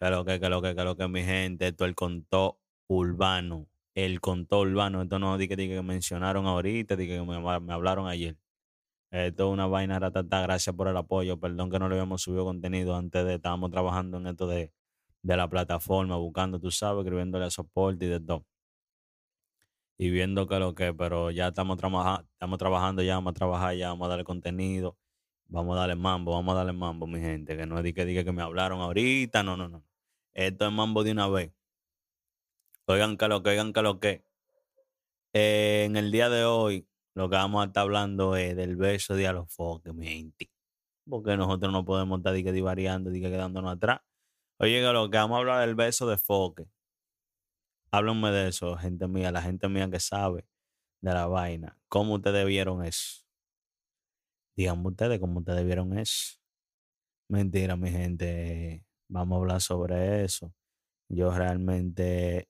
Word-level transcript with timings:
Que 0.00 0.10
lo 0.10 0.24
que, 0.24 0.40
que 0.40 0.48
lo 0.48 0.62
que, 0.62 0.74
que 0.74 0.84
lo 0.84 0.96
que, 0.96 1.08
mi 1.08 1.22
gente, 1.22 1.68
esto 1.68 1.84
el 1.84 1.94
contó 1.94 2.58
urbano. 2.88 3.68
El 3.94 4.20
contó 4.20 4.60
urbano. 4.60 5.02
Esto 5.02 5.18
no 5.18 5.36
dije 5.36 5.56
que, 5.56 5.68
que 5.68 5.82
mencionaron 5.82 6.46
ahorita, 6.46 6.96
dije 6.96 7.16
que 7.18 7.22
me, 7.22 7.60
me 7.60 7.72
hablaron 7.74 8.08
ayer. 8.08 8.38
Esto 9.10 9.48
es 9.48 9.52
una 9.52 9.66
vaina 9.66 9.98
ratata. 9.98 10.40
Gracias 10.42 10.74
por 10.74 10.88
el 10.88 10.96
apoyo. 10.96 11.38
Perdón 11.38 11.70
que 11.70 11.78
no 11.78 11.88
le 11.88 11.96
habíamos 11.96 12.22
subido 12.22 12.44
contenido 12.44 12.96
antes 12.96 13.24
de. 13.26 13.34
Estábamos 13.34 13.70
trabajando 13.70 14.18
en 14.18 14.28
esto 14.28 14.46
de, 14.46 14.72
de 15.22 15.36
la 15.36 15.48
plataforma, 15.48 16.16
buscando, 16.16 16.58
tú 16.60 16.70
sabes, 16.70 17.04
escribiéndole 17.04 17.44
a 17.46 17.50
soporte 17.50 18.06
y 18.06 18.08
de 18.08 18.20
todo. 18.20 18.46
Y 19.98 20.10
viendo 20.10 20.46
que 20.46 20.58
lo 20.58 20.74
que, 20.74 20.94
pero 20.94 21.30
ya 21.30 21.48
estamos, 21.48 21.76
trabaja, 21.76 22.24
estamos 22.32 22.58
trabajando, 22.58 23.02
ya 23.02 23.16
vamos 23.16 23.32
a 23.32 23.34
trabajar, 23.34 23.76
ya 23.76 23.88
vamos 23.90 24.06
a 24.06 24.08
darle 24.10 24.24
contenido. 24.24 24.96
Vamos 25.48 25.76
a 25.76 25.80
darle 25.80 25.96
mambo, 25.96 26.32
vamos 26.32 26.54
a 26.54 26.58
darle 26.58 26.72
mambo, 26.72 27.06
mi 27.06 27.20
gente. 27.20 27.56
Que 27.56 27.66
no 27.66 27.76
es 27.78 27.84
de 27.84 27.92
que 27.92 28.04
diga 28.06 28.24
que 28.24 28.32
me 28.32 28.42
hablaron 28.42 28.80
ahorita, 28.80 29.42
no, 29.42 29.56
no, 29.56 29.68
no. 29.68 29.84
Esto 30.34 30.66
es 30.66 30.72
mambo 30.72 31.04
de 31.04 31.12
una 31.12 31.28
vez. 31.28 31.52
Oigan 32.86 33.16
que 33.16 33.28
lo 33.28 33.42
que, 33.42 33.50
oigan 33.50 33.72
que 33.72 33.82
lo 33.82 34.00
que. 34.00 34.24
Eh, 35.32 35.84
en 35.86 35.96
el 35.96 36.10
día 36.10 36.28
de 36.28 36.44
hoy, 36.44 36.88
lo 37.14 37.28
que 37.30 37.36
vamos 37.36 37.62
a 37.62 37.66
estar 37.66 37.82
hablando 37.82 38.36
es 38.36 38.56
del 38.56 38.76
beso 38.76 39.14
de 39.14 39.26
alofoque, 39.26 39.92
mi 39.92 40.06
gente. 40.06 40.50
Porque 41.08 41.36
nosotros 41.36 41.72
no 41.72 41.84
podemos 41.84 42.18
estar 42.18 42.32
di 42.34 42.44
que 42.44 42.52
divariando, 42.52 43.10
di 43.10 43.20
que 43.20 43.30
quedándonos 43.30 43.72
atrás. 43.72 44.00
Oye, 44.58 44.80
que 44.80 44.92
lo 44.92 45.10
que 45.10 45.18
vamos 45.18 45.36
a 45.36 45.38
hablar 45.38 45.60
del 45.66 45.74
beso 45.74 46.06
de 46.08 46.18
foque. 46.18 46.66
Háblenme 47.92 48.30
de 48.30 48.48
eso, 48.48 48.76
gente 48.76 49.08
mía, 49.08 49.32
la 49.32 49.42
gente 49.42 49.68
mía 49.68 49.90
que 49.90 50.00
sabe 50.00 50.46
de 51.00 51.12
la 51.12 51.26
vaina. 51.26 51.76
¿Cómo 51.88 52.14
ustedes 52.14 52.46
vieron 52.46 52.84
eso? 52.84 53.24
Díganme 54.56 54.88
ustedes 54.88 55.18
cómo 55.20 55.40
ustedes 55.40 55.64
vieron 55.64 55.98
eso. 55.98 56.38
Mentira, 57.28 57.76
mi 57.76 57.90
gente. 57.90 58.84
Vamos 59.10 59.36
a 59.36 59.40
hablar 59.40 59.60
sobre 59.60 60.24
eso. 60.24 60.52
Yo 61.08 61.32
realmente 61.32 62.49